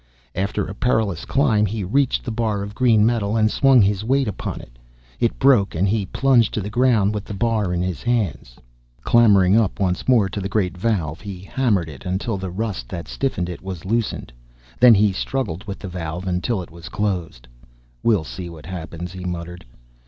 After 0.33 0.65
a 0.65 0.73
perilous 0.73 1.25
climb, 1.25 1.67
he 1.67 1.83
reached 1.83 2.23
the 2.25 2.31
bar 2.31 2.63
of 2.63 2.73
green 2.73 3.05
metal 3.05 3.37
and 3.37 3.51
swung 3.51 3.83
his 3.83 4.03
weight 4.03 4.27
upon 4.27 4.59
it. 4.59 4.79
It 5.19 5.37
broke, 5.37 5.75
and 5.75 5.87
he 5.87 6.07
plunged 6.07 6.55
to 6.55 6.59
the 6.61 6.71
ground 6.71 7.13
with 7.13 7.23
the 7.23 7.35
bar 7.35 7.71
in 7.71 7.83
his 7.83 8.01
hands. 8.01 8.55
Clambering 9.03 9.55
up 9.55 9.79
once 9.79 10.07
more 10.07 10.27
to 10.27 10.41
the 10.41 10.49
great 10.49 10.75
valve, 10.75 11.21
he 11.21 11.41
hammered 11.41 11.87
it 11.87 12.03
until 12.03 12.39
the 12.39 12.49
rust 12.49 12.89
that 12.89 13.07
stiffened 13.07 13.47
it 13.47 13.61
was 13.61 13.85
loosened. 13.85 14.33
Then 14.79 14.95
he 14.95 15.11
struggled 15.13 15.65
with 15.65 15.77
the 15.77 15.87
valve 15.87 16.25
until 16.25 16.63
it 16.63 16.71
was 16.71 16.89
closed. 16.89 17.47
"We'll 18.01 18.23
see 18.23 18.49
what 18.49 18.65
happens!" 18.65 19.11
he 19.11 19.23
muttered. 19.23 19.63